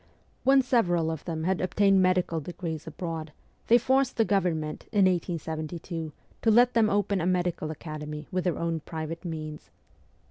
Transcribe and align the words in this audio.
When 0.43 0.63
several 0.63 1.11
of 1.11 1.25
them 1.25 1.43
had 1.43 1.61
obtained 1.61 2.01
medical 2.01 2.39
degrees 2.39 2.87
abroad 2.87 3.31
they 3.67 3.77
forced 3.77 4.17
the 4.17 4.25
Government, 4.25 4.87
in 4.91 5.05
1872, 5.05 6.11
to 6.41 6.49
let 6.49 6.73
them 6.73 6.89
open 6.89 7.21
a 7.21 7.27
medical 7.27 7.69
academy 7.69 8.27
with 8.31 8.45
their 8.45 8.57
own 8.57 8.79
private 8.79 9.23
means. 9.23 9.69